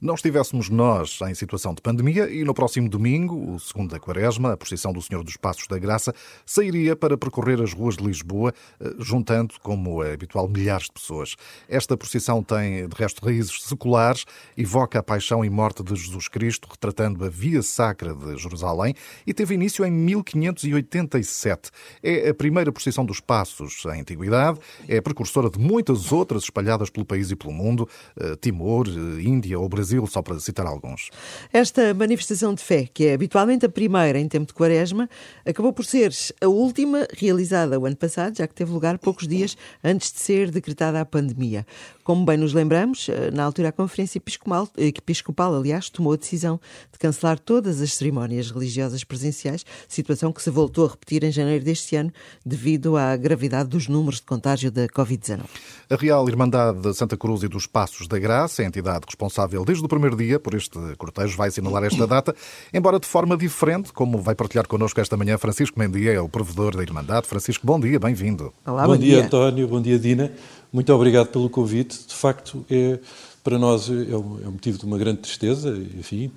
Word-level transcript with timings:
não 0.00 0.14
estivéssemos 0.14 0.70
nós 0.70 1.18
em 1.28 1.34
situação 1.34 1.74
de 1.74 1.82
pandemia 1.82 2.30
e 2.30 2.42
no 2.42 2.54
próximo 2.54 2.88
domingo, 2.88 3.54
o 3.54 3.60
segundo 3.60 3.90
da 3.90 4.00
quaresma, 4.00 4.54
a 4.54 4.56
procissão 4.56 4.94
do 4.94 5.02
Senhor 5.02 5.22
dos 5.22 5.36
Passos 5.36 5.66
da 5.68 5.78
Graça 5.78 6.14
sairia 6.46 6.96
para 6.96 7.18
percorrer 7.18 7.60
as 7.60 7.74
ruas 7.74 7.98
de 7.98 8.04
Lisboa, 8.04 8.54
eh, 8.80 8.94
juntando, 8.98 9.54
como 9.62 10.02
é 10.02 10.14
habitual, 10.14 10.48
milhares 10.48 10.86
de 10.86 10.92
pessoas. 10.92 11.36
Esta 11.68 11.98
procissão 11.98 12.42
tem, 12.42 12.88
de 12.88 12.96
resto, 12.96 13.22
raízes 13.22 13.62
seculares, 13.62 14.24
evoca 14.56 14.98
a 14.98 15.02
paixão 15.02 15.44
e 15.44 15.50
morte 15.50 15.82
de 15.82 15.94
Jesus 15.94 16.28
Cristo, 16.28 16.66
retratando 16.70 17.22
a 17.22 17.28
via 17.28 17.62
sacra 17.62 18.14
de 18.14 18.38
Jerusalém 18.38 18.94
e 19.26 19.34
teve 19.34 19.54
início 19.54 19.84
em 19.84 19.90
1587. 19.90 21.70
É 22.02 22.30
a 22.30 22.34
primeira 22.34 22.72
procissão 22.72 23.04
dos 23.04 23.20
Passos 23.20 23.84
em 23.84 24.00
antiguidade, 24.00 24.58
é 24.88 24.98
precursora 25.00 25.50
de 25.50 25.58
muitas 25.58 26.10
outras 26.10 26.44
espalhadas 26.44 26.88
pelo 26.88 27.04
país 27.04 27.30
e 27.30 27.36
pelo 27.36 27.52
mundo, 27.52 27.86
eh, 28.16 28.34
Timor, 28.40 28.88
eh, 28.88 29.20
Índia 29.22 29.58
ou 29.58 29.68
Brasil 29.68 29.89
Brasil, 29.90 30.06
só 30.06 30.22
para 30.22 30.38
citar 30.38 30.66
alguns. 30.66 31.10
Esta 31.52 31.92
manifestação 31.92 32.54
de 32.54 32.62
fé, 32.62 32.88
que 32.92 33.06
é 33.06 33.14
habitualmente 33.14 33.66
a 33.66 33.68
primeira 33.68 34.18
em 34.18 34.28
tempo 34.28 34.46
de 34.46 34.54
quaresma, 34.54 35.08
acabou 35.44 35.72
por 35.72 35.84
ser 35.84 36.12
a 36.40 36.46
última 36.46 37.06
realizada 37.16 37.78
o 37.78 37.86
ano 37.86 37.96
passado, 37.96 38.36
já 38.36 38.46
que 38.46 38.54
teve 38.54 38.70
lugar 38.70 38.98
poucos 38.98 39.26
dias 39.26 39.56
antes 39.82 40.12
de 40.12 40.20
ser 40.20 40.50
decretada 40.50 41.00
a 41.00 41.04
pandemia. 41.04 41.66
Como 42.10 42.24
bem 42.24 42.36
nos 42.36 42.52
lembramos, 42.52 43.08
eh, 43.08 43.30
na 43.30 43.44
altura 43.44 43.68
a 43.68 43.72
Conferência 43.72 44.18
Episcopal, 44.18 44.68
Episcopal, 44.76 45.54
aliás, 45.54 45.88
tomou 45.88 46.12
a 46.12 46.16
decisão 46.16 46.58
de 46.92 46.98
cancelar 46.98 47.38
todas 47.38 47.80
as 47.80 47.94
cerimónias 47.94 48.50
religiosas 48.50 49.04
presenciais, 49.04 49.64
situação 49.86 50.32
que 50.32 50.42
se 50.42 50.50
voltou 50.50 50.86
a 50.86 50.88
repetir 50.88 51.22
em 51.22 51.30
janeiro 51.30 51.64
deste 51.64 51.94
ano 51.94 52.12
devido 52.44 52.96
à 52.96 53.16
gravidade 53.16 53.68
dos 53.68 53.86
números 53.86 54.16
de 54.16 54.26
contágio 54.26 54.72
da 54.72 54.88
Covid-19. 54.88 55.42
A 55.88 55.94
Real 55.94 56.28
Irmandade 56.28 56.80
de 56.80 56.92
Santa 56.94 57.16
Cruz 57.16 57.44
e 57.44 57.48
dos 57.48 57.68
Passos 57.68 58.08
da 58.08 58.18
Graça, 58.18 58.62
a 58.62 58.64
entidade 58.64 59.04
responsável 59.06 59.64
desde 59.64 59.84
o 59.84 59.88
primeiro 59.88 60.16
dia 60.16 60.40
por 60.40 60.54
este 60.54 60.80
cortejo, 60.98 61.36
vai 61.36 61.46
assinalar 61.46 61.84
esta 61.84 62.08
data, 62.08 62.34
embora 62.74 62.98
de 62.98 63.06
forma 63.06 63.36
diferente, 63.36 63.92
como 63.92 64.18
vai 64.18 64.34
partilhar 64.34 64.66
connosco 64.66 65.00
esta 65.00 65.16
manhã 65.16 65.38
Francisco 65.38 65.78
Mendia, 65.78 66.14
é 66.14 66.20
o 66.20 66.28
provedor 66.28 66.74
da 66.74 66.82
Irmandade. 66.82 67.28
Francisco, 67.28 67.64
bom 67.64 67.78
dia, 67.78 68.00
bem-vindo. 68.00 68.52
Olá, 68.66 68.82
bom, 68.82 68.94
bom 68.94 68.98
dia, 68.98 69.14
dia, 69.14 69.26
António, 69.26 69.68
bom 69.68 69.80
dia, 69.80 69.96
Dina. 69.96 70.32
Muito 70.72 70.92
obrigado 70.92 71.28
pelo 71.28 71.50
convite. 71.50 72.06
De 72.06 72.14
facto, 72.14 72.64
é, 72.70 72.98
para 73.42 73.58
nós 73.58 73.88
é 73.88 74.16
um, 74.16 74.44
é 74.44 74.48
um 74.48 74.52
motivo 74.52 74.78
de 74.78 74.84
uma 74.84 74.96
grande 74.98 75.20
tristeza. 75.20 75.70
Enfim, 75.98 76.30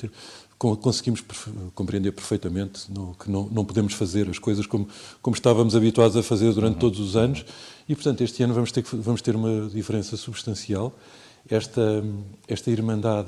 conseguimos 0.57 1.23
compreender 1.75 2.11
perfeitamente 2.11 2.91
no, 2.91 3.13
que 3.15 3.29
não, 3.29 3.47
não, 3.49 3.65
podemos 3.65 3.93
fazer 3.93 4.29
as 4.29 4.39
coisas 4.39 4.65
como, 4.65 4.87
como 5.21 5.35
estávamos 5.35 5.75
habituados 5.75 6.15
a 6.15 6.23
fazer 6.23 6.51
durante 6.53 6.79
todos 6.79 6.99
os 6.99 7.15
anos. 7.15 7.45
E, 7.87 7.93
portanto, 7.95 8.21
este 8.21 8.41
ano 8.43 8.53
vamos 8.53 8.71
ter, 8.71 8.83
vamos 8.93 9.21
ter 9.21 9.35
uma 9.35 9.69
diferença 9.69 10.15
substancial. 10.17 10.97
Esta, 11.49 12.03
esta 12.47 12.71
Irmandade 12.71 13.27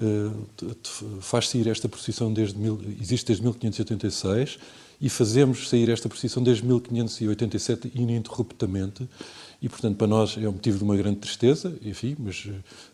uh, 0.00 1.20
faz 1.20 1.48
sair 1.48 1.66
esta 1.68 1.88
procissão 1.88 2.32
desde 2.32 2.56
mil, 2.56 2.80
existe 3.00 3.26
desde 3.26 3.42
1586 3.42 4.58
e 5.00 5.08
fazemos 5.08 5.68
sair 5.68 5.88
esta 5.90 6.08
procissão 6.08 6.42
desde 6.42 6.64
1587 6.64 7.92
ininterruptamente 7.94 9.08
e, 9.60 9.68
portanto, 9.68 9.96
para 9.96 10.06
nós 10.06 10.36
é 10.36 10.48
um 10.48 10.52
motivo 10.52 10.78
de 10.78 10.84
uma 10.84 10.96
grande 10.96 11.18
tristeza, 11.18 11.76
enfim, 11.82 12.16
mas 12.18 12.44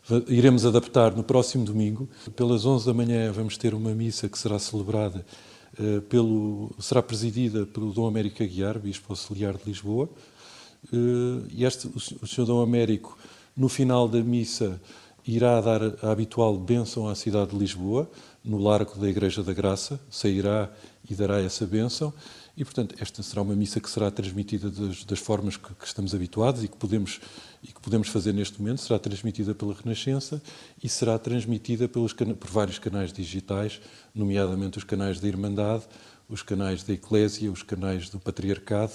uh, 0.09 0.23
iremos 0.27 0.65
adaptar 0.65 1.15
no 1.15 1.23
próximo 1.23 1.63
domingo. 1.63 2.09
Pelas 2.35 2.65
11 2.65 2.85
da 2.85 2.93
manhã 2.93 3.31
vamos 3.31 3.57
ter 3.57 3.73
uma 3.73 3.93
missa 3.93 4.27
que 4.27 4.37
será 4.37 4.57
celebrada 4.57 5.25
uh, 5.79 6.01
pelo, 6.03 6.71
será 6.79 7.01
presidida 7.01 7.65
pelo 7.65 7.91
Dom 7.91 8.07
Américo 8.07 8.41
Aguiar, 8.41 8.79
Bispo 8.79 9.11
Auxiliar 9.11 9.57
de 9.57 9.65
Lisboa, 9.65 10.09
uh, 10.91 11.45
e 11.51 11.65
este, 11.65 11.87
o 11.87 12.27
Sr. 12.27 12.45
Dom 12.45 12.61
Américo, 12.61 13.17
no 13.55 13.69
final 13.69 14.07
da 14.07 14.21
missa, 14.21 14.81
irá 15.27 15.59
dar 15.61 15.81
a 16.03 16.11
habitual 16.11 16.57
bênção 16.57 17.07
à 17.07 17.15
cidade 17.15 17.51
de 17.51 17.57
Lisboa, 17.57 18.09
no 18.45 18.59
largo 18.59 18.97
da 18.99 19.09
Igreja 19.09 19.41
da 19.41 19.53
Graça, 19.53 19.99
sairá 20.09 20.71
e 21.09 21.15
dará 21.15 21.41
essa 21.41 21.65
bênção. 21.65 22.13
E, 22.55 22.63
portanto, 22.63 22.95
esta 22.99 23.21
será 23.21 23.41
uma 23.41 23.55
missa 23.55 23.81
que 23.81 23.89
será 23.89 24.09
transmitida 24.09 24.69
das, 24.69 25.03
das 25.03 25.19
formas 25.19 25.57
que, 25.57 25.73
que, 25.73 25.85
estamos 25.85 26.13
habituados 26.13 26.63
e 26.63 26.67
que, 26.67 26.77
podemos, 26.77 27.19
e 27.61 27.67
que 27.67 27.81
podemos 27.81 28.07
fazer 28.07 28.33
neste 28.33 28.61
momento. 28.61 28.81
Será 28.81 28.99
transmitida 28.99 29.53
pela 29.53 29.73
Renascença 29.73 30.41
e 30.81 30.87
será 30.87 31.17
transmitida 31.17 31.89
pelos, 31.89 32.13
por 32.13 32.49
vários 32.49 32.79
canais 32.79 33.11
digitais, 33.11 33.81
nomeadamente 34.13 34.77
os 34.77 34.83
canais 34.83 35.19
da 35.19 35.27
Irmandade, 35.27 35.83
os 36.29 36.41
canais 36.41 36.83
da 36.83 36.93
Eclésia, 36.93 37.51
os 37.51 37.63
canais 37.63 38.09
do 38.09 38.19
Patriarcado 38.19 38.93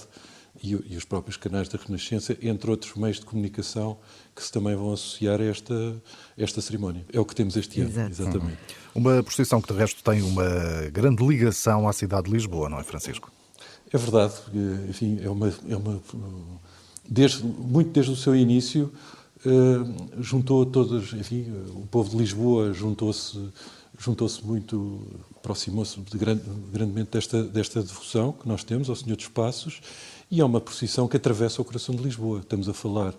e, 0.63 0.73
e, 0.73 0.97
os 0.97 1.05
próprios 1.05 1.37
canais 1.37 1.69
da 1.69 1.79
Renascença, 1.79 2.37
entre 2.43 2.71
outros 2.71 2.95
meios 2.95 3.19
de 3.19 3.27
comunicação 3.27 3.99
que 4.35 4.43
se 4.43 4.51
também 4.51 4.75
vão 4.75 4.93
associar 4.93 5.41
a 5.41 5.45
esta, 5.45 6.03
esta 6.37 6.61
cerimónia. 6.61 7.05
É 7.13 7.21
o 7.21 7.25
que 7.25 7.35
temos 7.35 7.57
este 7.57 7.81
ano, 7.81 7.91
Exato. 7.91 8.11
exatamente. 8.11 8.59
Uhum. 8.95 9.03
Uma 9.03 9.23
procissão 9.23 9.61
que, 9.61 9.73
de 9.73 9.79
resto, 9.79 10.03
tem 10.03 10.23
uma 10.23 10.45
grande 10.93 11.27
ligação 11.27 11.89
à 11.89 11.93
cidade 11.93 12.25
de 12.25 12.33
Lisboa, 12.33 12.69
não 12.69 12.79
é, 12.79 12.85
Francisco? 12.85 13.31
É 13.93 13.99
verdade, 13.99 14.35
enfim, 14.89 15.19
é 15.23 15.29
uma, 15.29 15.53
é 15.69 15.77
uma 15.77 16.01
desde, 17.09 17.43
muito 17.43 17.91
desde 17.91 18.13
o 18.13 18.17
seu 18.17 18.37
início 18.37 18.93
uh, 19.45 20.23
juntou 20.23 20.65
todas, 20.65 21.13
enfim, 21.13 21.53
o 21.75 21.87
povo 21.87 22.11
de 22.11 22.17
Lisboa 22.17 22.73
juntou-se 22.73 23.51
juntou-se 24.01 24.43
muito, 24.45 25.07
aproximou-se 25.37 26.01
de 26.01 26.17
grande, 26.17 26.43
grandemente 26.73 27.11
desta, 27.11 27.43
desta 27.43 27.83
devoção 27.83 28.33
que 28.33 28.49
nós 28.49 28.65
temos 28.65 28.89
ao 28.89 28.97
Senhor 28.97 29.15
dos 29.15 29.29
Passos 29.29 29.83
e 30.31 30.41
é 30.41 30.45
uma 30.45 30.61
procissão 30.61 31.09
que 31.09 31.17
atravessa 31.17 31.61
o 31.61 31.65
coração 31.65 31.95
de 31.95 32.03
Lisboa. 32.03 32.41
Estamos 32.41 32.69
a 32.69 32.75
falar 32.75 33.15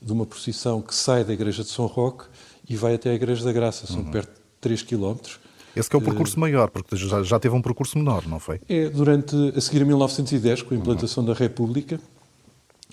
de 0.00 0.12
uma 0.12 0.26
procissão 0.26 0.82
que 0.82 0.94
sai 0.94 1.24
da 1.24 1.32
Igreja 1.32 1.62
de 1.62 1.70
São 1.70 1.86
Roque 1.86 2.24
e 2.68 2.76
vai 2.76 2.94
até 2.94 3.10
a 3.10 3.14
Igreja 3.14 3.44
da 3.44 3.52
Graça, 3.52 3.86
são 3.86 3.98
uhum. 3.98 4.10
perto 4.10 4.30
de 4.30 4.40
3 4.60 4.82
quilómetros 4.82 5.38
esse 5.76 5.94
é 5.94 5.98
o 5.98 6.00
percurso 6.00 6.38
uh, 6.38 6.40
maior, 6.40 6.70
porque 6.70 6.96
já, 6.96 7.22
já 7.22 7.38
teve 7.38 7.54
um 7.54 7.60
percurso 7.60 7.98
menor, 7.98 8.26
não 8.26 8.40
foi? 8.40 8.62
É, 8.66 8.88
durante, 8.88 9.36
a 9.54 9.60
seguir 9.60 9.82
a 9.82 9.84
1910, 9.84 10.62
com 10.62 10.74
a 10.74 10.76
implantação 10.78 11.22
uhum. 11.22 11.28
da 11.28 11.38
República 11.38 12.00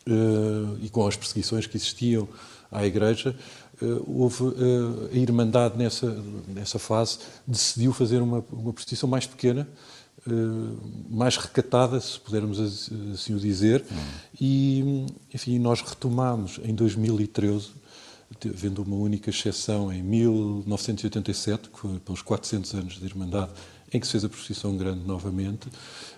uh, 0.06 0.78
e 0.82 0.90
com 0.90 1.08
as 1.08 1.16
perseguições 1.16 1.66
que 1.66 1.78
existiam 1.78 2.28
à 2.70 2.86
Igreja, 2.86 3.34
uh, 3.82 4.04
houve 4.06 4.54
a 5.14 5.18
Irmandade 5.18 5.78
nessa, 5.78 6.14
nessa 6.46 6.78
fase 6.78 7.20
decidiu 7.48 7.94
fazer 7.94 8.22
uma, 8.22 8.44
uma 8.52 8.74
procissão 8.74 9.08
mais 9.08 9.26
pequena, 9.26 9.66
mais 11.10 11.38
recatada, 11.38 12.00
se 12.00 12.20
pudermos 12.20 12.60
assim 13.14 13.36
o 13.36 13.40
dizer, 13.40 13.84
e, 14.40 15.06
enfim, 15.34 15.60
nós 15.60 15.82
retomámos 15.82 16.60
em 16.64 16.74
2013 16.74 17.84
havendo 18.50 18.82
uma 18.82 18.96
única 18.96 19.30
exceção 19.30 19.94
em 19.94 20.02
1987, 20.02 21.70
que 21.70 21.80
foi 21.80 22.00
pelos 22.00 22.22
400 22.22 22.74
anos 22.74 23.00
de 23.00 23.06
Irmandade, 23.06 23.52
em 23.94 24.00
que 24.00 24.08
se 24.08 24.14
fez 24.14 24.26
a 24.26 24.30
procissão 24.30 24.76
grande 24.76 25.06
novamente, 25.06 25.68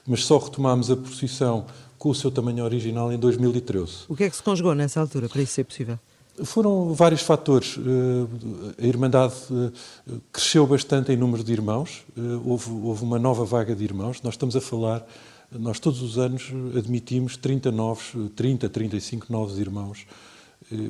mas 0.08 0.24
só 0.24 0.38
retomámos 0.38 0.90
a 0.90 0.96
procissão 0.96 1.66
com 1.98 2.10
o 2.10 2.16
seu 2.16 2.32
tamanho 2.32 2.64
original 2.64 3.12
em 3.12 3.18
2013. 3.18 4.06
O 4.08 4.16
que 4.16 4.24
é 4.24 4.30
que 4.30 4.36
se 4.36 4.44
conjugou 4.44 4.74
nessa 4.74 5.00
altura 5.00 5.28
para 5.28 5.42
isso 5.42 5.54
ser 5.54 5.66
possível? 5.66 6.00
Foram 6.44 6.94
vários 6.94 7.22
fatores. 7.22 7.78
Eh, 7.78 8.84
a 8.84 8.85
Irmandade 8.85 9.34
eh, 9.51 10.18
cresceu 10.34 10.68
bastante 10.68 11.12
em 11.12 11.16
número 11.16 11.44
de 11.44 11.53
irmãos, 11.53 12.03
eh, 12.18 12.22
houve, 12.44 12.69
houve 12.72 13.03
uma 13.03 13.18
nova 13.18 13.46
vaga 13.46 13.73
de 13.73 13.84
irmãos. 13.84 14.22
Nós 14.22 14.34
estamos 14.34 14.53
a 14.56 14.62
falar, 14.62 15.07
nós 15.50 15.79
todos 15.79 16.01
os 16.01 16.18
anos 16.18 16.51
admitimos 16.78 17.38
30 17.38 17.72
novos, 17.72 18.13
30, 18.35 18.68
35 18.68 19.28
novos 19.31 19.59
irmãos 19.59 20.06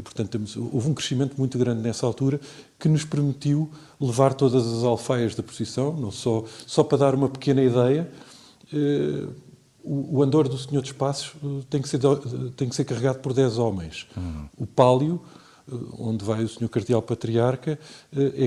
portanto, 0.06 0.30
temos, 0.30 0.56
houve 0.56 0.90
um 0.90 0.94
crescimento 0.94 1.36
muito 1.38 1.58
grande 1.58 1.82
nessa 1.82 2.06
altura 2.06 2.40
que 2.80 2.88
nos 2.88 3.04
permitiu 3.04 3.70
levar 4.00 4.34
todas 4.34 4.66
as 4.66 4.84
alfaias 4.84 5.36
da 5.36 5.44
procissão, 5.44 5.92
não 5.98 6.12
só, 6.12 6.46
só 6.66 6.82
para 6.82 7.00
dar 7.00 7.14
uma 7.14 7.28
pequena 7.28 7.62
ideia, 7.62 8.10
o, 9.86 10.18
o, 10.18 10.24
andor 10.24 10.48
do 10.48 10.58
Senhor 10.58 10.82
dos 10.82 10.92
Passos 10.92 11.34
eh, 11.44 11.64
tem 11.70 11.82
que 11.82 11.88
ser, 11.88 12.00
tem 12.56 12.68
que 12.68 12.76
ser 12.76 12.84
carregado 12.84 13.20
por 13.20 13.34
10 13.34 13.58
homens. 13.58 14.08
Uhum. 14.18 14.50
O 14.58 14.66
pálio, 14.66 15.22
onde 15.98 16.24
vai 16.24 16.44
o 16.44 16.50
Senhor 16.50 16.70
Cardeal 16.70 17.02
Patriarca, 17.02 17.80
é, 18.16 18.44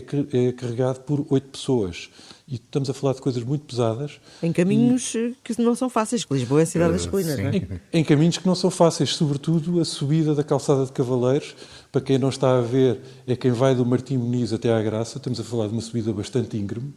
é 0.48 0.52
carregado 0.52 1.00
por 1.00 1.26
8 1.30 1.48
pessoas. 1.48 2.10
E 2.46 2.54
estamos 2.54 2.88
a 2.88 2.94
falar 2.94 3.12
de 3.12 3.20
coisas 3.20 3.42
muito 3.42 3.64
pesadas. 3.64 4.20
Em 4.42 4.52
caminhos 4.52 5.14
e... 5.14 5.36
que 5.44 5.60
não 5.60 5.74
são 5.74 5.90
fáceis, 5.90 6.24
que 6.24 6.32
Lisboa 6.32 6.60
é 6.60 6.62
a 6.62 6.66
cidade 6.66 6.90
uh, 6.90 6.92
das 6.94 7.06
colinas, 7.06 7.38
não 7.38 7.46
é? 7.46 7.56
Em, 7.56 7.80
em, 8.00 8.04
caminhos 8.04 8.38
que 8.38 8.46
não 8.46 8.54
são 8.54 8.70
fáceis, 8.70 9.14
sobretudo 9.14 9.80
a 9.80 9.84
subida 9.84 10.34
da 10.34 10.42
calçada 10.42 10.84
de 10.86 10.92
Cavaleiros. 10.92 11.54
Para 11.92 12.00
quem 12.00 12.18
não 12.18 12.30
está 12.30 12.58
a 12.58 12.60
ver, 12.60 13.00
é 13.26 13.36
quem 13.36 13.50
vai 13.50 13.74
do 13.74 13.84
Martim 13.84 14.16
Muniz 14.16 14.52
até 14.52 14.72
à 14.72 14.82
Graça. 14.82 15.18
Estamos 15.18 15.38
a 15.38 15.44
falar 15.44 15.66
de 15.66 15.72
uma 15.72 15.82
subida 15.82 16.12
bastante 16.12 16.56
íngreme. 16.56 16.94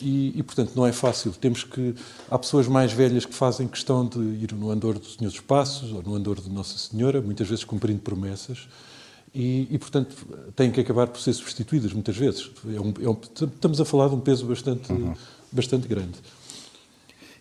E, 0.00 0.32
e, 0.38 0.42
portanto, 0.42 0.72
não 0.74 0.86
é 0.86 0.92
fácil. 0.92 1.32
Temos 1.32 1.62
que. 1.62 1.94
Há 2.30 2.38
pessoas 2.38 2.66
mais 2.66 2.92
velhas 2.92 3.26
que 3.26 3.34
fazem 3.34 3.68
questão 3.68 4.06
de 4.06 4.18
ir 4.18 4.52
no 4.52 4.70
andor 4.70 4.98
do 4.98 5.04
Senhor 5.04 5.30
dos 5.30 5.40
Passos 5.40 5.92
ou 5.92 6.02
no 6.02 6.14
andor 6.14 6.40
de 6.40 6.48
Nossa 6.48 6.78
Senhora, 6.78 7.20
muitas 7.20 7.48
vezes 7.48 7.64
cumprindo 7.64 8.00
promessas 8.00 8.66
e, 9.34 9.68
e, 9.70 9.78
portanto, 9.78 10.16
têm 10.56 10.70
que 10.70 10.80
acabar 10.80 11.06
por 11.06 11.20
ser 11.20 11.32
substituídas 11.32 11.92
muitas 11.92 12.16
vezes. 12.16 12.50
É 12.66 12.80
um, 12.80 12.94
é 13.00 13.08
um, 13.08 13.16
estamos 13.20 13.80
a 13.80 13.84
falar 13.84 14.08
de 14.08 14.14
um 14.14 14.20
peso 14.20 14.46
bastante, 14.46 14.92
uhum. 14.92 15.14
bastante 15.52 15.86
grande. 15.86 16.18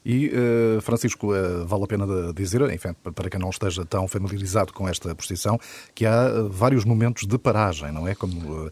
E, 0.05 0.27
uh, 0.27 0.81
Francisco, 0.81 1.33
uh, 1.33 1.65
vale 1.65 1.83
a 1.83 1.87
pena 1.87 2.33
dizer, 2.33 2.61
enfim, 2.71 2.93
para 3.13 3.29
quem 3.29 3.39
não 3.39 3.49
esteja 3.49 3.83
tão 3.85 4.07
familiarizado 4.07 4.71
com 4.71 4.87
esta 4.87 5.13
procissão, 5.13 5.59
que 5.93 6.05
há 6.05 6.29
uh, 6.31 6.49
vários 6.49 6.85
momentos 6.85 7.27
de 7.27 7.37
paragem, 7.37 7.91
não 7.91 8.07
é? 8.07 8.15
Como, 8.15 8.71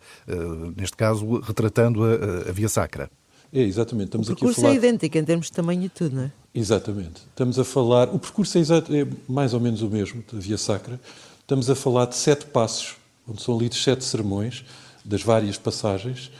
neste 0.75 0.95
caso, 0.95 1.39
retratando 1.39 2.03
a, 2.03 2.49
a 2.49 2.51
Via 2.51 2.69
Sacra. 2.69 3.09
É, 3.53 3.61
exatamente. 3.61 4.07
Estamos 4.07 4.27
o 4.27 4.31
percurso 4.31 4.59
a 4.59 4.63
falar... 4.63 4.73
é 4.73 4.77
idêntico 4.77 5.17
em 5.17 5.23
termos 5.23 5.45
de 5.47 5.51
tamanho 5.51 5.83
e 5.83 5.89
tudo, 5.89 6.15
não 6.15 6.23
é? 6.23 6.31
Exatamente. 6.53 7.21
Estamos 7.29 7.57
a 7.59 7.63
falar... 7.63 8.13
O 8.13 8.19
percurso 8.19 8.57
é, 8.57 8.61
exato, 8.61 8.93
é 8.95 9.07
mais 9.27 9.53
ou 9.53 9.59
menos 9.59 9.81
o 9.81 9.87
mesmo, 9.87 10.23
da 10.31 10.39
Via 10.39 10.57
Sacra. 10.57 10.99
Estamos 11.39 11.69
a 11.69 11.75
falar 11.75 12.05
de 12.05 12.15
sete 12.15 12.45
passos, 12.45 12.95
onde 13.27 13.41
são 13.41 13.57
lidos 13.57 13.81
sete 13.81 14.03
sermões, 14.03 14.65
das 15.05 15.21
várias 15.21 15.57
passagens. 15.57 16.31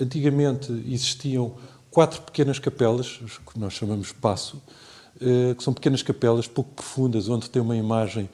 antigamente 0.00 0.70
existiam 0.86 1.54
quatro 1.90 2.20
pequenas 2.20 2.58
capelas, 2.58 3.18
que 3.50 3.58
nós 3.58 3.72
chamamos 3.72 4.12
passo, 4.12 4.62
eh, 5.18 5.54
que 5.54 5.64
são 5.64 5.72
pequenas 5.72 6.02
capelas 6.02 6.46
pouco 6.46 6.70
profundas, 6.74 7.26
onde 7.28 7.48
tem 7.48 7.62
uma 7.62 7.74
imagem 7.74 8.28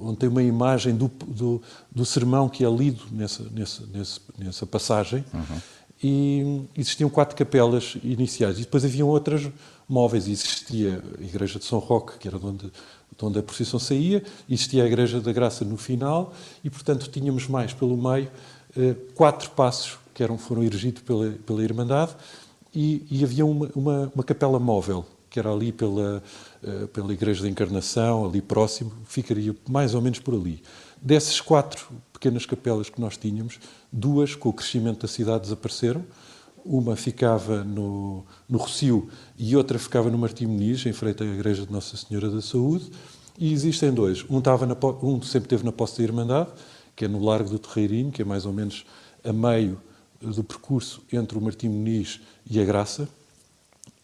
onde 0.00 0.16
tem 0.16 0.28
uma 0.28 0.42
imagem 0.42 0.96
do, 0.96 1.08
do, 1.26 1.62
do 1.90 2.04
sermão 2.04 2.48
que 2.48 2.64
é 2.64 2.70
lido 2.70 3.04
nessa, 3.10 3.44
nessa, 3.50 3.82
nessa 4.38 4.66
passagem. 4.66 5.24
Uhum. 5.32 5.60
E 6.02 6.62
existiam 6.76 7.10
quatro 7.10 7.36
capelas 7.36 7.96
iniciais. 8.02 8.58
E 8.58 8.62
depois 8.62 8.84
haviam 8.84 9.08
outras 9.08 9.50
móveis. 9.88 10.28
Existia 10.28 11.02
a 11.18 11.22
Igreja 11.22 11.58
de 11.58 11.64
São 11.64 11.78
Roque, 11.78 12.18
que 12.18 12.28
era 12.28 12.38
de 12.38 12.46
onde, 12.46 12.66
de 12.66 13.24
onde 13.24 13.38
a 13.38 13.42
procissão 13.42 13.80
saía, 13.80 14.22
existia 14.48 14.84
a 14.84 14.86
Igreja 14.86 15.20
da 15.20 15.32
Graça 15.32 15.64
no 15.64 15.76
final, 15.76 16.32
e, 16.62 16.70
portanto, 16.70 17.10
tínhamos 17.10 17.48
mais 17.48 17.72
pelo 17.72 17.96
meio 17.96 18.30
eh, 18.76 18.94
quatro 19.14 19.50
passos 19.50 19.98
que 20.14 20.22
eram, 20.22 20.38
foram 20.38 20.62
erigidos 20.62 21.02
pela, 21.02 21.30
pela 21.44 21.62
Irmandade, 21.62 22.14
e, 22.74 23.04
e 23.10 23.24
havia 23.24 23.44
uma, 23.44 23.68
uma, 23.74 24.12
uma, 24.14 24.24
capela 24.24 24.58
móvel, 24.58 25.04
que 25.30 25.38
era 25.38 25.52
ali 25.52 25.72
pela, 25.72 26.22
uh, 26.62 26.88
pela 26.88 27.12
Igreja 27.12 27.42
da 27.42 27.48
Encarnação, 27.48 28.26
ali 28.26 28.40
próximo, 28.40 28.92
ficaria 29.04 29.54
mais 29.68 29.94
ou 29.94 30.00
menos 30.00 30.18
por 30.18 30.34
ali. 30.34 30.62
Dessas 31.00 31.40
quatro 31.40 31.88
pequenas 32.12 32.44
capelas 32.44 32.90
que 32.90 33.00
nós 33.00 33.16
tínhamos, 33.16 33.58
duas, 33.92 34.34
com 34.34 34.48
o 34.48 34.52
crescimento 34.52 35.02
da 35.02 35.08
cidade, 35.08 35.42
desapareceram. 35.42 36.04
Uma 36.64 36.96
ficava 36.96 37.62
no, 37.62 38.24
no 38.48 38.58
Rocio 38.58 39.08
e 39.38 39.56
outra 39.56 39.78
ficava 39.78 40.10
no 40.10 40.18
Martim 40.18 40.46
Muniz, 40.46 40.84
em 40.84 40.92
frente 40.92 41.22
à 41.22 41.26
Igreja 41.26 41.64
de 41.64 41.72
Nossa 41.72 41.96
Senhora 41.96 42.28
da 42.28 42.42
Saúde. 42.42 42.90
E 43.38 43.52
existem 43.52 43.92
dois. 43.92 44.24
Um, 44.28 44.38
estava 44.38 44.66
na, 44.66 44.76
um 45.02 45.22
sempre 45.22 45.48
teve 45.48 45.64
na 45.64 45.70
Posse 45.70 45.98
da 45.98 46.02
Irmandade, 46.02 46.50
que 46.96 47.04
é 47.04 47.08
no 47.08 47.24
Largo 47.24 47.48
do 47.48 47.58
Terreirinho, 47.58 48.10
que 48.10 48.20
é 48.20 48.24
mais 48.24 48.44
ou 48.44 48.52
menos 48.52 48.84
a 49.24 49.32
meio 49.32 49.80
do 50.20 50.42
percurso 50.42 51.00
entre 51.12 51.38
o 51.38 51.40
Martim 51.40 51.68
Muniz 51.68 52.20
e 52.50 52.60
a 52.60 52.64
Graça, 52.64 53.08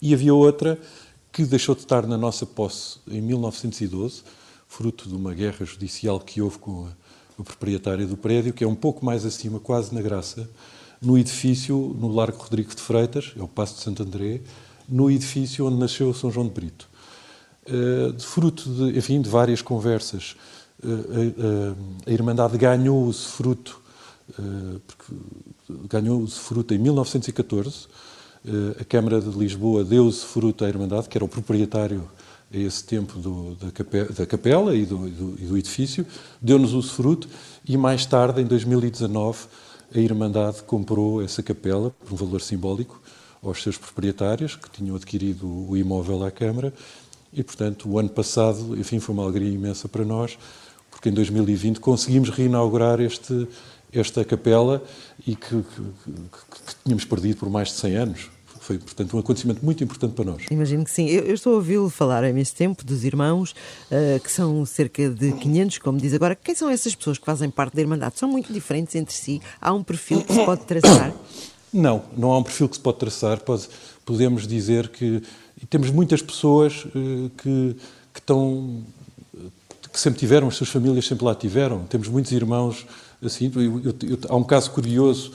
e 0.00 0.14
havia 0.14 0.32
outra 0.32 0.78
que 1.34 1.44
deixou 1.44 1.75
de 1.75 1.81
estar 1.81 2.06
na 2.06 2.16
nossa 2.16 2.46
posse 2.46 2.98
em 3.08 3.20
1912, 3.20 4.22
fruto 4.69 5.08
de 5.08 5.14
uma 5.14 5.34
guerra 5.34 5.66
judicial 5.66 6.20
que 6.20 6.40
houve 6.40 6.58
com 6.58 6.86
a, 6.86 7.40
a 7.40 7.44
proprietária 7.44 8.06
do 8.06 8.16
prédio, 8.16 8.54
que 8.54 8.62
é 8.62 8.66
um 8.66 8.75
pouco 8.75 9.04
mais 9.04 9.26
acima, 9.26 9.58
quase 9.58 9.92
na 9.92 10.00
Graça, 10.00 10.48
no 11.02 11.19
edifício, 11.19 11.76
no 11.98 12.08
Largo 12.08 12.38
Rodrigo 12.38 12.72
de 12.72 12.81
Freitas, 12.81 13.32
é 13.36 13.42
o 13.42 13.48
Passo 13.48 13.75
de 13.75 13.81
Santo 13.81 14.04
André, 14.04 14.42
no 14.88 15.10
edifício 15.10 15.66
onde 15.66 15.76
nasceu 15.76 16.14
São 16.14 16.31
João 16.31 16.46
de 16.46 16.54
Brito. 16.54 16.88
Uh, 17.66 18.19
fruto 18.20 18.70
de, 18.70 18.96
enfim, 18.96 19.20
de 19.20 19.28
várias 19.28 19.60
conversas, 19.60 20.36
uh, 20.84 20.88
uh, 20.88 21.76
a 22.06 22.10
Irmandade 22.10 22.56
ganhou 22.56 23.10
esse 23.10 23.26
fruto 23.26 23.82
eh, 24.38 24.81
ganhou 25.88 26.22
o 26.22 26.26
fruto 26.26 26.72
em 26.72 26.78
1914. 26.78 27.88
Eh, 28.46 28.82
a 28.82 28.85
Câmara 28.85 29.20
de 29.20 29.31
Lisboa 29.31 29.82
deu 29.82 30.06
o 30.06 30.12
fruto 30.12 30.64
à 30.64 30.69
Irmandade, 30.69 31.08
que 31.08 31.17
era 31.17 31.25
o 31.25 31.29
proprietário 31.29 32.08
a 32.52 32.56
esse 32.56 32.85
tempo 32.85 33.19
do, 33.19 33.55
da, 33.55 33.70
capela, 33.70 34.08
da, 34.12 34.26
capela, 34.26 34.75
e 34.75 34.85
do, 34.85 35.08
do, 35.08 35.43
e 35.43 35.46
do 35.46 35.58
edifício, 35.58 36.06
deu-nos 36.41 36.75
o 36.75 36.82
fruto 36.82 37.29
e 37.67 37.76
mais 37.76 38.05
tarde, 38.05 38.43
em 38.43 38.44
2019, 38.44 39.46
a 39.94 39.99
Irmandade 39.99 40.62
comprou 40.64 41.23
essa 41.23 41.43
capela 41.43 41.91
por 41.91 42.12
um 42.12 42.17
valor 42.17 42.41
simbólico 42.41 43.00
aos 43.43 43.62
seus 43.62 43.79
proprietários, 43.79 44.56
que 44.56 44.70
tinham 44.70 44.94
adquirido 44.94 45.46
o 45.46 45.76
imóvel 45.76 46.25
à 46.25 46.31
Câmara, 46.31 46.73
e, 47.32 47.43
portanto, 47.43 47.88
o 47.88 47.99
ano 47.99 48.08
passado, 48.08 48.79
enfim, 48.79 49.00
foi 49.00 49.14
uma 49.14 49.25
alegria 49.25 49.50
imensa 49.50 49.88
para 49.88 50.05
nós, 50.05 50.38
porque 50.91 51.08
em 51.08 51.12
2020 51.12 51.81
conseguimos 51.81 52.31
reinaugurar 52.31 53.00
este, 53.00 53.49
esta 53.93 54.25
capela 54.25 54.82
e 55.26 55.35
que, 55.35 55.49
que, 55.49 55.62
que, 56.05 56.75
tínhamos 56.85 57.05
perdido 57.05 57.38
por 57.38 57.50
mais 57.50 57.69
de 57.69 57.75
100 57.75 57.96
anos. 57.96 58.33
Foi, 58.64 58.78
portanto, 58.78 59.14
um 59.14 59.20
acontecimento 59.20 59.62
muito 59.62 59.84
importante 59.84 60.14
para 60.14 60.25
nós. 60.25 60.43
Imagino 60.50 60.84
que 60.84 60.90
sim. 60.90 61.06
Eu, 61.06 61.25
eu 61.25 61.34
estou 61.34 61.52
a 61.52 61.56
ouvi-lo 61.56 61.90
falar 61.90 62.25
há 62.25 62.31
imenso 62.31 62.55
tempo 62.56 62.82
dos 62.82 63.05
irmãos, 63.05 63.55
uh, 63.90 64.19
que 64.19 64.32
são 64.32 64.64
cerca 64.64 65.11
de 65.11 65.32
500, 65.32 65.78
como 65.78 65.99
diz 65.99 66.14
agora. 66.14 66.34
Quem 66.34 66.55
são 66.55 66.70
essas 66.70 66.94
pessoas 66.94 67.19
que 67.19 67.26
fazem 67.26 67.50
parte 67.50 67.75
da 67.75 67.82
Irmandade? 67.82 68.19
São 68.19 68.26
muito 68.26 68.50
diferentes 68.55 68.94
entre 68.94 69.14
si? 69.14 69.43
Há 69.61 69.70
um 69.70 69.82
perfil 69.82 70.22
que 70.22 70.32
se 70.32 70.44
pode 70.46 70.62
traçar? 70.64 71.12
Não, 71.70 72.05
não 72.16 72.32
há 72.32 72.38
um 72.38 72.43
perfil 72.43 72.66
que 72.66 72.76
se 72.76 72.81
pode 72.81 72.99
traçar. 72.99 73.38
Pode, 73.40 73.69
podemos 74.06 74.46
dizer 74.46 74.88
que 74.88 75.22
temos 75.69 75.90
muitas 75.90 76.22
pessoas 76.22 76.87
uh, 76.87 77.31
que, 77.37 77.76
que 78.14 78.20
estão 78.20 78.82
que 79.93 80.00
sempre 80.00 80.19
tiveram, 80.19 80.49
as 80.49 80.56
suas 80.56 80.70
famílias 80.70 81.06
sempre 81.06 81.26
lá 81.26 81.34
tiveram. 81.34 81.84
Temos 81.84 82.08
muitos 82.08 82.32
irmãos 82.32 82.87
assim. 83.22 83.52
Eu, 83.55 83.62
eu, 83.62 83.94
eu, 84.08 84.19
há 84.28 84.37
um 84.37 84.43
caso 84.43 84.70
curioso 84.70 85.32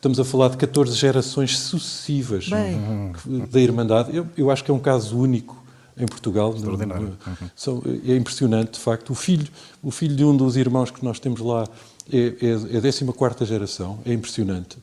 estamos 0.00 0.18
a 0.18 0.24
falar 0.24 0.48
de 0.48 0.56
14 0.56 0.96
gerações 0.96 1.58
sucessivas 1.58 2.48
Bem. 2.48 3.12
da 3.50 3.60
Irmandade. 3.60 4.16
Eu, 4.16 4.26
eu 4.34 4.50
acho 4.50 4.64
que 4.64 4.70
é 4.70 4.74
um 4.74 4.78
caso 4.78 5.18
único 5.18 5.62
em 5.94 6.06
Portugal. 6.06 6.54
Extraordinário. 6.54 7.18
Uhum. 7.66 7.82
É 8.06 8.16
impressionante, 8.16 8.72
de 8.72 8.78
facto. 8.78 9.10
O 9.10 9.14
filho, 9.14 9.46
o 9.82 9.90
filho 9.90 10.16
de 10.16 10.24
um 10.24 10.34
dos 10.34 10.56
irmãos 10.56 10.90
que 10.90 11.04
nós 11.04 11.20
temos 11.20 11.40
lá 11.40 11.68
é, 12.10 12.18
é, 12.18 12.76
é 12.76 12.78
a 12.78 13.12
14 13.12 13.44
geração. 13.44 13.98
É 14.06 14.12
impressionante. 14.12 14.78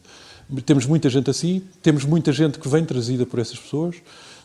Temos 0.64 0.86
muita 0.86 1.10
gente 1.10 1.30
assim, 1.30 1.64
temos 1.81 2.06
muita 2.06 2.31
gente 2.31 2.60
que 2.60 2.69
vem 2.69 2.86
trazida 2.86 3.25
por 3.25 3.40
essas 3.40 3.60
pessoas, 3.60 3.98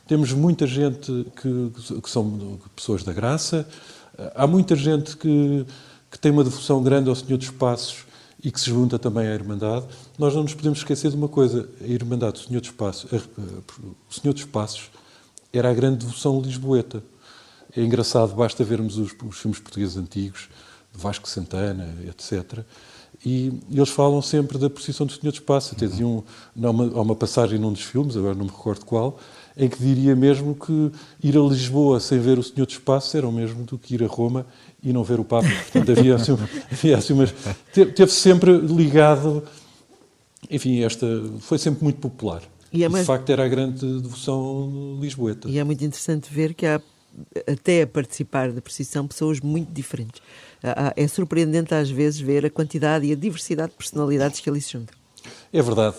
temos 0.08 0.32
muita 0.32 0.66
gente 0.66 1.26
que, 1.40 2.00
que 2.02 2.10
são 2.10 2.58
pessoas 2.74 3.04
da 3.04 3.12
graça, 3.12 3.68
Há 4.34 4.46
muita 4.46 4.76
gente 4.76 5.16
que, 5.16 5.66
que 6.10 6.18
tem 6.18 6.30
uma 6.30 6.44
devoção 6.44 6.82
grande 6.82 7.08
ao 7.08 7.14
Senhor 7.14 7.38
dos 7.38 7.50
Passos 7.50 8.04
e 8.42 8.50
que 8.50 8.60
se 8.60 8.70
junta 8.70 8.98
também 8.98 9.26
à 9.26 9.34
Irmandade. 9.34 9.86
Nós 10.18 10.34
não 10.34 10.42
nos 10.42 10.54
podemos 10.54 10.78
esquecer 10.78 11.10
de 11.10 11.16
uma 11.16 11.28
coisa: 11.28 11.68
a 11.80 11.86
Irmandade 11.86 12.40
do 12.40 12.46
Senhor 12.48 12.60
dos 12.60 12.70
Passos, 12.70 13.10
o 13.12 14.14
Senhor 14.14 14.32
dos 14.34 14.44
Passos 14.44 14.90
era 15.52 15.70
a 15.70 15.74
grande 15.74 16.04
devoção 16.04 16.40
lisboeta. 16.40 17.02
É 17.76 17.82
engraçado, 17.82 18.34
basta 18.34 18.62
vermos 18.64 18.98
os, 18.98 19.14
os 19.24 19.38
filmes 19.38 19.58
portugueses 19.58 19.96
antigos, 19.96 20.48
de 20.92 21.00
Vasco 21.00 21.28
Santana, 21.28 21.94
etc. 22.06 22.64
E, 23.24 23.60
eles 23.70 23.88
falam 23.88 24.20
sempre 24.20 24.58
da 24.58 24.68
procissão 24.68 25.06
do 25.06 25.12
Senhor 25.12 25.30
dos 25.30 25.40
Passos. 25.40 25.72
Até 25.72 25.86
diziam, 25.86 26.24
há 26.62 26.70
uma, 26.70 26.84
há 26.84 27.00
uma 27.00 27.16
passagem 27.16 27.58
num 27.58 27.72
dos 27.72 27.82
filmes, 27.82 28.16
agora 28.16 28.34
não 28.34 28.44
me 28.44 28.50
recordo 28.50 28.84
qual, 28.84 29.18
em 29.56 29.68
que 29.68 29.78
diria 29.78 30.16
mesmo 30.16 30.54
que 30.54 30.90
ir 31.22 31.36
a 31.36 31.40
Lisboa 31.40 32.00
sem 32.00 32.18
ver 32.18 32.38
o 32.38 32.42
Senhor 32.42 32.66
dos 32.66 32.78
Passos 32.78 33.14
era 33.14 33.28
o 33.28 33.32
mesmo 33.32 33.64
do 33.64 33.78
que 33.78 33.94
ir 33.94 34.02
a 34.02 34.06
Roma 34.06 34.46
e 34.82 34.92
não 34.92 35.04
ver 35.04 35.20
o 35.20 35.24
Papa. 35.24 35.48
Portanto, 35.48 35.92
havia 35.92 36.14
assim, 36.14 36.32
havia 36.70 36.96
assim 36.96 37.12
umas... 37.12 37.34
Teve 37.72 38.08
sempre 38.08 38.56
ligado... 38.56 39.42
Enfim, 40.50 40.82
esta 40.82 41.06
foi 41.40 41.58
sempre 41.58 41.84
muito 41.84 42.00
popular. 42.00 42.42
E 42.72 42.84
é 42.84 42.88
mais... 42.88 43.04
De 43.04 43.06
facto, 43.06 43.30
era 43.30 43.44
a 43.44 43.48
grande 43.48 44.00
devoção 44.00 44.98
lisboeta. 45.00 45.48
E 45.48 45.58
é 45.58 45.64
muito 45.64 45.84
interessante 45.84 46.32
ver 46.32 46.54
que 46.54 46.66
há, 46.66 46.80
até 47.46 47.82
a 47.82 47.86
participar 47.86 48.50
da 48.50 48.60
procissão, 48.60 49.06
pessoas 49.06 49.40
muito 49.40 49.70
diferentes. 49.70 50.20
É 50.96 51.06
surpreendente 51.08 51.74
às 51.74 51.90
vezes 51.90 52.20
ver 52.20 52.46
a 52.46 52.50
quantidade 52.50 53.06
e 53.06 53.12
a 53.12 53.16
diversidade 53.16 53.70
de 53.70 53.76
personalidades 53.76 54.40
que 54.40 54.48
ali 54.48 54.60
se 54.60 54.72
juntam. 54.72 55.01
É 55.52 55.62
verdade, 55.62 55.96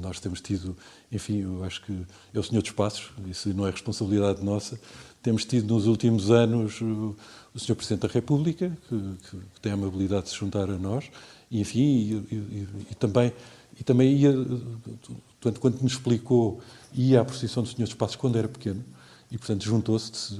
nós 0.00 0.20
temos 0.20 0.40
tido, 0.40 0.76
enfim, 1.10 1.42
eu 1.42 1.64
acho 1.64 1.82
que 1.82 2.06
é 2.32 2.38
o 2.38 2.42
Senhor 2.42 2.62
dos 2.62 2.70
Passos, 2.72 3.10
isso 3.26 3.48
não 3.54 3.66
é 3.66 3.70
responsabilidade 3.70 4.42
nossa, 4.44 4.78
temos 5.22 5.44
tido 5.44 5.72
nos 5.72 5.86
últimos 5.86 6.30
anos 6.30 6.80
o, 6.80 7.16
Senhor 7.58 7.76
Presidente 7.76 8.06
da 8.06 8.08
República, 8.08 8.76
que, 8.88 9.30
que, 9.30 9.60
tem 9.60 9.72
a 9.72 9.74
amabilidade 9.74 10.24
de 10.24 10.30
se 10.30 10.36
juntar 10.36 10.68
a 10.68 10.78
nós, 10.78 11.10
e 11.50 11.60
enfim, 11.60 11.80
e, 11.80 12.34
e, 12.34 12.68
e 12.90 12.94
também, 12.94 13.32
e 13.78 13.84
também 13.84 14.16
ia, 14.16 14.32
portanto, 14.32 15.60
quando 15.60 15.80
nos 15.80 15.92
explicou, 15.92 16.60
ia 16.92 17.20
à 17.20 17.24
procissão 17.24 17.62
do 17.62 17.68
Senhor 17.68 17.84
dos 17.84 17.94
Passos 17.94 18.16
quando 18.16 18.36
era 18.36 18.48
pequeno, 18.48 18.84
e, 19.30 19.38
portanto, 19.38 19.64
juntou-se, 19.64 20.38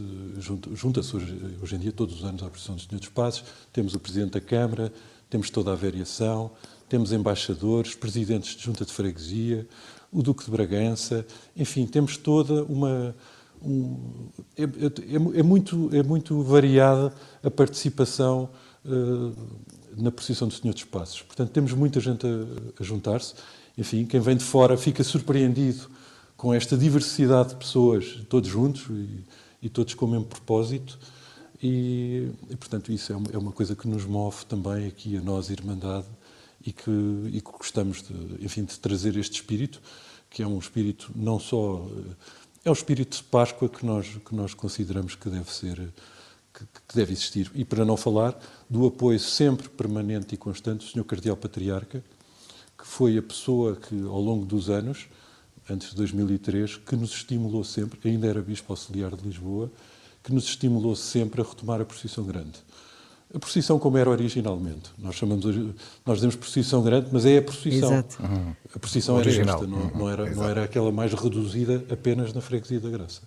junta-se 0.75 1.17
hoje, 1.17 1.57
hoje 1.63 1.77
em 1.77 1.79
dia, 1.79 1.93
todos 1.93 2.17
os 2.17 2.25
anos, 2.25 2.43
à 2.43 2.51
procissão 2.51 2.75
do 2.75 2.83
Senhor 2.83 2.99
dos 2.99 3.09
Passos, 3.09 3.43
temos 3.73 3.95
o 3.95 3.99
Presidente 3.99 4.33
da 4.33 4.41
Câmara, 4.41 4.93
temos 5.31 5.49
toda 5.49 5.73
a 5.73 5.75
variação, 5.75 6.51
temos 6.93 7.11
embaixadores, 7.11 7.95
presidentes 7.95 8.55
de 8.55 8.65
junta 8.65 8.85
de 8.85 8.93
freguesia, 8.93 9.67
o 10.13 10.23
Duque 10.23 10.45
de 10.45 10.51
Bragança, 10.51 11.25
enfim, 11.57 11.87
temos 11.87 12.19
toda 12.19 12.65
uma. 12.65 13.17
Um, 13.63 14.29
é, 14.55 14.65
é, 14.65 15.39
é, 15.39 15.43
muito, 15.43 15.89
é 15.91 16.03
muito 16.03 16.43
variada 16.43 17.11
a 17.43 17.51
participação 17.51 18.51
uh, 18.85 19.35
na 19.97 20.11
procissão 20.13 20.47
do 20.49 20.53
Senhor 20.53 20.75
dos 20.75 20.85
Passos. 20.85 21.23
Portanto, 21.23 21.49
temos 21.49 21.73
muita 21.73 21.99
gente 21.99 22.27
a, 22.27 22.83
a 22.83 22.85
juntar-se. 22.85 23.37
Enfim, 23.79 24.05
quem 24.05 24.21
vem 24.21 24.37
de 24.37 24.45
fora 24.45 24.77
fica 24.77 25.03
surpreendido 25.03 25.89
com 26.37 26.53
esta 26.53 26.77
diversidade 26.77 27.51
de 27.51 27.57
pessoas, 27.57 28.19
todos 28.29 28.51
juntos 28.51 28.85
e, 28.91 29.25
e 29.63 29.69
todos 29.71 29.95
com 29.95 30.05
o 30.05 30.11
mesmo 30.11 30.27
propósito. 30.27 30.99
E, 31.63 32.29
e 32.51 32.57
portanto, 32.57 32.93
isso 32.93 33.15
é 33.15 33.17
uma, 33.17 33.29
é 33.33 33.39
uma, 33.39 33.53
coisa 33.53 33.75
que 33.75 33.89
nos 33.89 34.05
move 34.05 34.45
também 34.45 34.87
aqui 34.87 35.17
a 35.17 35.23
nós, 35.23 35.49
Irmandade, 35.49 36.07
e 36.65 36.73
que, 36.73 36.91
e 37.27 37.41
que 37.41 37.51
gostamos 37.51 38.03
de, 38.03 38.45
enfim, 38.45 38.65
de 38.65 38.79
trazer 38.79 39.17
este 39.17 39.35
espírito, 39.35 39.81
que 40.31 40.43
é 40.43 40.47
um 40.47 40.59
espírito 40.59 41.11
não 41.15 41.39
só. 41.39 41.87
É 42.65 42.71
o 42.71 42.73
espírito 42.73 43.17
de 43.17 43.25
Páscoa 43.25 43.69
que 43.69 43.85
nós, 43.85 44.07
que 44.25 44.35
nós 44.35 44.55
consideramos 44.55 45.15
que 45.15 45.29
deve 45.29 45.53
ser. 45.53 45.93
Que, 46.55 46.65
que 46.67 46.95
deve 46.95 47.13
existir. 47.13 47.51
E 47.55 47.65
para 47.65 47.83
não 47.83 47.97
falar 47.97 48.39
do 48.69 48.87
apoio 48.87 49.19
sempre 49.19 49.71
permanente 49.71 50.35
e 50.35 50.39
constante 50.39 50.85
do 50.85 50.91
Sr. 50.91 51.05
Cardeal 51.05 51.37
Patriarca, 51.37 52.05
que 52.77 52.87
foi 52.87 53.17
a 53.17 53.23
pessoa 53.23 53.77
que, 53.77 53.99
ao 54.03 54.21
longo 54.21 54.45
dos 54.45 54.69
anos, 54.69 55.09
antes 55.69 55.91
de 55.91 55.97
2003, 55.97 56.77
que 56.77 56.95
nos 56.95 57.13
estimulou 57.13 57.65
sempre, 57.65 58.11
ainda 58.11 58.27
era 58.27 58.43
Bispo 58.43 58.73
Auxiliar 58.73 59.17
de 59.17 59.25
Lisboa, 59.25 59.71
que 60.23 60.33
nos 60.33 60.45
estimulou 60.45 60.95
sempre 60.95 61.41
a 61.41 61.45
retomar 61.45 61.81
a 61.81 61.85
procissão 61.85 62.25
grande. 62.25 62.59
A 63.35 63.39
procissão 63.39 63.79
como 63.79 63.97
era 63.97 64.11
originalmente. 64.11 64.91
Nós 64.99 65.15
chamamos, 65.15 65.45
nós 66.05 66.17
dizemos 66.17 66.37
procissão 66.37 66.83
grande, 66.83 67.09
mas 67.11 67.25
é 67.25 67.39
a 67.39 67.43
procissão. 67.43 67.93
Exato. 67.93 68.19
A 68.75 68.79
procissão 68.79 69.17
Original. 69.17 69.63
era 69.63 69.65
esta, 69.65 69.67
não, 69.67 69.99
não, 69.99 70.11
era, 70.11 70.31
não 70.31 70.49
era 70.49 70.65
aquela 70.65 70.93
mais 70.93 71.13
reduzida 71.15 71.85
apenas 71.91 72.33
na 72.33 72.41
freguesia 72.41 72.81
da 72.81 72.91
Graça. 72.91 73.23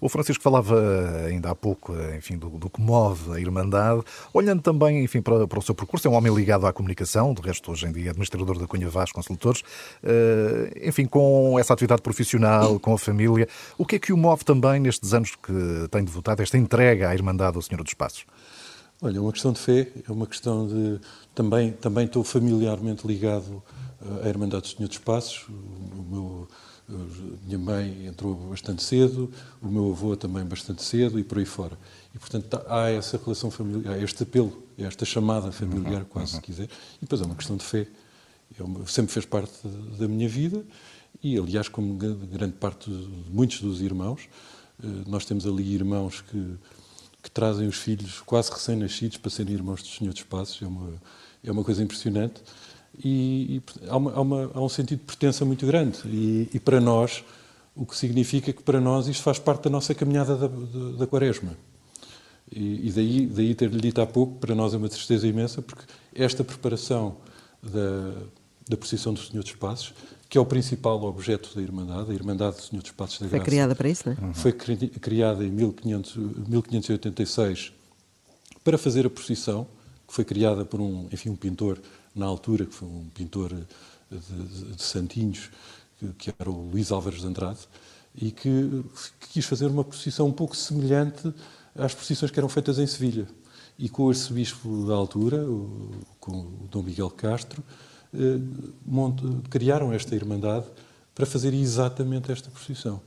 O 0.00 0.08
Francisco 0.08 0.42
falava 0.42 0.78
ainda 1.26 1.50
há 1.50 1.54
pouco, 1.54 1.94
enfim, 2.16 2.36
do, 2.36 2.50
do 2.50 2.68
que 2.68 2.80
move 2.80 3.32
a 3.32 3.40
Irmandade, 3.40 4.02
olhando 4.32 4.60
também, 4.60 5.02
enfim, 5.02 5.22
para, 5.22 5.46
para, 5.46 5.58
o 5.58 5.62
seu 5.62 5.74
percurso, 5.74 6.06
é 6.06 6.10
um 6.10 6.14
homem 6.14 6.34
ligado 6.34 6.66
à 6.66 6.72
comunicação, 6.72 7.32
de 7.32 7.40
resto 7.40 7.70
hoje 7.70 7.86
em 7.86 7.92
dia 7.92 8.08
é 8.08 8.10
administrador 8.10 8.58
da 8.58 8.66
Cunha 8.66 8.88
Vaz 8.88 9.12
Consultores, 9.12 9.62
uh, 10.02 10.86
enfim, 10.86 11.06
com 11.06 11.58
essa 11.58 11.72
atividade 11.72 12.02
profissional, 12.02 12.78
com 12.78 12.92
a 12.92 12.98
família, 12.98 13.48
o 13.78 13.86
que 13.86 13.96
é 13.96 13.98
que 13.98 14.12
o 14.12 14.16
move 14.16 14.44
também 14.44 14.80
nestes 14.80 15.14
anos 15.14 15.34
que 15.36 15.88
tem 15.90 16.04
devotado, 16.04 16.42
esta 16.42 16.58
entrega 16.58 17.08
à 17.08 17.14
Irmandade 17.14 17.54
do 17.54 17.62
Senhor 17.62 17.82
dos 17.82 17.94
Passos? 17.94 18.26
Olha, 19.02 19.18
é 19.18 19.20
uma 19.20 19.32
questão 19.32 19.52
de 19.52 19.60
fé, 19.60 19.92
é 20.08 20.12
uma 20.12 20.26
questão 20.26 20.66
de... 20.66 21.00
Também, 21.34 21.72
também 21.72 22.06
estou 22.06 22.24
familiarmente 22.24 23.06
ligado 23.06 23.62
à 24.22 24.28
Irmandade 24.28 24.62
do 24.62 24.68
Senhor 24.76 24.88
dos 24.88 24.98
Passos, 24.98 25.46
o 25.48 26.02
meu 26.02 26.48
minha 26.86 27.58
mãe 27.58 28.06
entrou 28.06 28.34
bastante 28.34 28.82
cedo, 28.82 29.30
o 29.62 29.68
meu 29.68 29.90
avô 29.90 30.16
também 30.16 30.44
bastante 30.44 30.82
cedo 30.82 31.18
e 31.18 31.24
por 31.24 31.38
aí 31.38 31.46
fora. 31.46 31.78
E, 32.14 32.18
portanto, 32.18 32.44
tá, 32.44 32.62
há 32.68 32.90
essa 32.90 33.16
relação 33.16 33.50
familiar, 33.50 33.94
há 33.94 33.98
este 33.98 34.22
apelo, 34.22 34.62
esta 34.76 35.04
chamada 35.04 35.50
familiar, 35.50 36.02
uhum, 36.02 36.08
quase, 36.08 36.32
uhum. 36.32 36.40
se 36.40 36.42
quiser. 36.42 36.64
E 36.64 37.00
depois 37.00 37.20
é 37.22 37.24
uma 37.24 37.34
questão 37.34 37.56
de 37.56 37.64
fé. 37.64 37.86
Eu, 38.58 38.86
sempre 38.86 39.12
fez 39.12 39.24
parte 39.24 39.52
da 39.98 40.06
minha 40.06 40.28
vida 40.28 40.62
e, 41.22 41.38
aliás, 41.38 41.68
como 41.68 41.94
grande 41.94 42.54
parte 42.54 42.90
de 42.90 43.30
muitos 43.30 43.60
dos 43.60 43.80
irmãos, 43.80 44.28
eh, 44.82 44.86
nós 45.06 45.24
temos 45.24 45.46
ali 45.46 45.74
irmãos 45.74 46.20
que, 46.20 46.56
que 47.24 47.30
trazem 47.30 47.66
os 47.66 47.76
filhos 47.76 48.20
quase 48.20 48.52
recém-nascidos 48.52 49.16
para 49.16 49.30
serem 49.30 49.54
irmãos 49.54 49.82
do 49.82 49.88
Senhor 49.88 50.12
dos 50.12 50.22
Passos. 50.22 50.60
É 50.60 50.66
uma, 50.66 50.92
é 51.42 51.50
uma 51.50 51.64
coisa 51.64 51.82
impressionante 51.82 52.42
e, 53.02 53.56
e 53.56 53.62
há, 53.88 53.96
uma, 53.96 54.12
há, 54.12 54.20
uma, 54.20 54.50
há, 54.54 54.60
um 54.60 54.68
sentido 54.68 54.98
de 55.00 55.06
pertença 55.06 55.42
muito 55.42 55.66
grande. 55.66 55.98
E, 56.04 56.50
e, 56.52 56.60
para 56.60 56.82
nós, 56.82 57.24
o 57.74 57.86
que 57.86 57.96
significa 57.96 58.52
que 58.52 58.62
para 58.62 58.78
nós 58.78 59.08
isto 59.08 59.22
faz 59.22 59.38
parte 59.38 59.64
da 59.64 59.70
nossa 59.70 59.94
caminhada 59.94 60.36
da, 60.36 60.46
da, 60.48 60.96
da 60.98 61.06
Quaresma. 61.06 61.56
E, 62.52 62.88
e, 62.88 62.92
daí, 62.92 63.26
daí 63.26 63.54
ter-lhe 63.54 63.80
dito 63.80 64.02
há 64.02 64.06
pouco, 64.06 64.38
para 64.38 64.54
nós 64.54 64.74
é 64.74 64.76
uma 64.76 64.88
tristeza 64.90 65.26
imensa, 65.26 65.62
porque 65.62 65.82
esta 66.14 66.44
preparação 66.44 67.16
da, 67.62 68.12
da 68.68 68.76
procissão 68.76 69.12
do 69.12 69.20
Senhor 69.20 69.42
dos 69.42 69.52
Passos, 69.52 69.94
que 70.28 70.38
é 70.38 70.40
o 70.40 70.46
principal 70.46 71.02
objeto 71.04 71.54
da 71.54 71.62
Irmandade, 71.62 72.10
a 72.10 72.14
Irmandade 72.14 72.56
do 72.56 72.62
Senhor 72.62 72.82
dos 72.82 72.90
Passos 72.92 73.20
da 73.20 73.26
Graça. 73.26 73.36
Foi 73.36 73.44
criada 73.44 73.74
para 73.74 73.88
isso, 73.88 74.02
não 74.06 74.16
é? 74.16 74.26
Uhum. 74.26 74.34
Foi 74.34 74.52
criada 74.52 75.44
em 75.44 75.50
1500, 75.50 76.16
1586 76.48 77.72
para 78.64 78.78
fazer 78.78 79.06
a 79.06 79.10
procissão, 79.10 79.66
que 80.08 80.14
foi 80.14 80.24
criada 80.24 80.64
por 80.64 80.80
um, 80.80 81.06
enfim, 81.12 81.28
um 81.28 81.36
pintor 81.36 81.80
na 82.14 82.26
altura, 82.26 82.64
que 82.64 82.74
foi 82.74 82.88
um 82.88 83.08
pintor 83.14 83.52
de, 83.52 84.18
de, 84.18 84.74
de 84.74 84.82
Santinhos, 84.82 85.50
que, 85.98 86.08
que, 86.14 86.34
era 86.38 86.50
o 86.50 86.70
Luís 86.70 86.90
Álvares 86.90 87.20
de 87.20 87.26
Andrade, 87.26 87.60
e 88.14 88.30
que, 88.30 88.84
que, 89.20 89.28
quis 89.34 89.44
fazer 89.44 89.66
uma 89.66 89.84
procissão 89.84 90.26
um 90.26 90.32
pouco 90.32 90.56
semelhante 90.56 91.32
às 91.74 91.94
procissões 91.94 92.30
que 92.30 92.38
eram 92.38 92.48
feitas 92.48 92.78
em 92.78 92.86
Sevilha. 92.86 93.26
E 93.78 93.88
com 93.88 94.04
o 94.04 94.08
arcebispo 94.08 94.86
da 94.86 94.94
altura, 94.94 95.44
o, 95.44 95.90
com 96.20 96.32
o 96.32 96.68
Dom 96.70 96.82
Miguel 96.82 97.10
Castro, 97.10 97.62
criaram 99.50 99.92
esta 99.92 100.14
irmandade 100.14 100.66
para 101.14 101.26
fazer 101.26 101.54
exatamente 101.54 102.30
esta 102.32 102.50
procissão. 102.50 103.00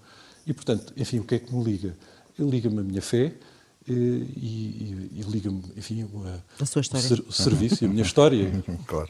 E, 0.46 0.54
portanto, 0.54 0.94
enfim, 0.96 1.20
o 1.20 1.24
que 1.24 1.36
é 1.36 1.40
que 1.40 1.54
me 1.54 1.64
liga? 1.64 1.96
Liga-me 2.40 2.80
a 2.80 2.84
minha 2.84 3.02
fé, 3.02 3.34
e, 3.88 3.94
e, 3.94 5.12
e 5.16 5.22
liga-me, 5.28 5.64
enfim, 5.76 6.08
a, 6.26 6.64
a 6.64 6.66
sua 6.66 6.82
história. 6.82 7.24
o, 7.28 7.32
serviço 7.32 7.84
e 7.84 7.88
a 7.88 7.90
minha 7.90 8.04
história. 8.04 8.52
claro. 8.86 9.10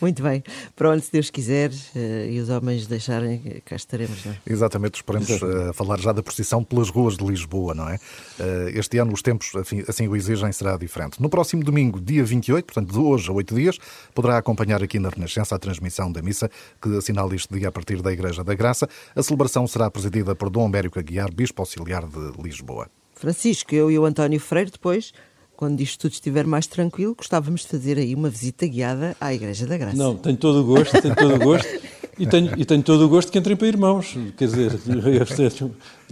Muito 0.00 0.22
bem. 0.22 0.42
Para 0.76 0.90
onde, 0.90 1.02
se 1.02 1.12
Deus 1.12 1.30
quiser, 1.30 1.70
uh, 1.70 2.30
e 2.30 2.38
os 2.38 2.48
homens 2.48 2.86
deixarem, 2.86 3.62
cá 3.64 3.76
estaremos. 3.76 4.24
Não 4.24 4.32
é? 4.32 4.36
Exatamente, 4.46 4.96
esperemos 4.96 5.30
uh, 5.30 5.72
falar 5.72 5.98
já 5.98 6.12
da 6.12 6.22
procissão 6.22 6.62
pelas 6.62 6.90
ruas 6.90 7.16
de 7.16 7.24
Lisboa, 7.24 7.74
não 7.74 7.88
é? 7.88 7.96
Uh, 8.38 8.68
este 8.78 8.98
ano 8.98 9.12
os 9.12 9.22
tempos 9.22 9.54
assim, 9.56 9.82
assim 9.88 10.06
o 10.06 10.14
exigem, 10.14 10.52
será 10.52 10.76
diferente. 10.76 11.20
No 11.20 11.28
próximo 11.28 11.64
domingo, 11.64 12.00
dia 12.00 12.24
28, 12.24 12.64
portanto 12.64 12.92
de 12.92 12.98
hoje 12.98 13.30
a 13.30 13.32
oito 13.32 13.54
dias, 13.54 13.78
poderá 14.14 14.38
acompanhar 14.38 14.82
aqui 14.82 14.98
na 14.98 15.08
Renascença 15.08 15.54
a 15.54 15.58
transmissão 15.58 16.12
da 16.12 16.22
missa 16.22 16.50
que 16.80 16.96
assinala 16.96 17.34
este 17.34 17.52
dia 17.52 17.68
a 17.68 17.72
partir 17.72 18.02
da 18.02 18.12
Igreja 18.12 18.44
da 18.44 18.54
Graça. 18.54 18.88
A 19.16 19.22
celebração 19.22 19.66
será 19.66 19.90
presidida 19.90 20.34
por 20.34 20.50
Dom 20.50 20.66
Américo 20.66 20.98
Aguiar, 20.98 21.32
Bispo 21.32 21.62
Auxiliar 21.62 22.06
de 22.06 22.42
Lisboa. 22.42 22.88
Francisco, 23.14 23.74
eu 23.74 23.90
e 23.90 23.98
o 23.98 24.04
António 24.04 24.40
Freire, 24.40 24.70
depois, 24.70 25.12
quando 25.56 25.80
isto 25.80 26.00
tudo 26.00 26.12
estiver 26.12 26.46
mais 26.46 26.66
tranquilo, 26.66 27.14
gostávamos 27.14 27.62
de 27.62 27.68
fazer 27.68 27.98
aí 27.98 28.14
uma 28.14 28.28
visita 28.28 28.66
guiada 28.66 29.16
à 29.20 29.32
Igreja 29.32 29.66
da 29.66 29.78
Graça. 29.78 29.96
Não, 29.96 30.16
tenho 30.16 30.36
todo 30.36 30.60
o 30.60 30.64
gosto, 30.64 31.00
tenho 31.00 31.14
todo 31.14 31.34
o 31.34 31.38
gosto. 31.38 31.68
E 32.16 32.26
tenho, 32.26 32.52
e 32.56 32.64
tenho 32.64 32.82
todo 32.82 33.04
o 33.04 33.08
gosto 33.08 33.32
que 33.32 33.38
entrem 33.38 33.56
para 33.56 33.66
irmãos. 33.66 34.16
Quer 34.36 34.44
dizer, 34.44 34.72
eu 34.72 35.26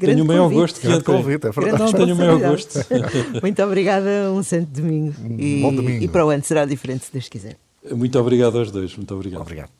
tenho 0.01 0.25
o 0.25 0.27
maior 0.27 0.51
gosto 0.51 0.81
que 0.81 0.87
entrem. 0.89 1.03
Convite, 1.03 1.47
é 1.47 1.51
verdade. 1.51 1.79
Não, 1.79 1.93
tenho 1.93 2.15
o 2.15 2.19
maior 2.19 2.41
gosto. 2.41 2.79
Muito 3.41 3.63
obrigada, 3.63 4.33
um 4.33 4.43
santo 4.43 4.81
domingo. 4.81 5.15
E, 5.39 5.61
Bom 5.63 5.73
domingo. 5.73 6.03
E 6.03 6.09
para 6.09 6.27
o 6.27 6.31
ano 6.31 6.43
será 6.43 6.65
diferente, 6.65 7.05
se 7.05 7.13
Deus 7.13 7.29
quiser. 7.29 7.57
Muito 7.91 8.19
obrigado 8.19 8.59
aos 8.59 8.71
dois. 8.71 8.97
Muito 8.97 9.15
obrigado. 9.15 9.43
Obrigado. 9.43 9.71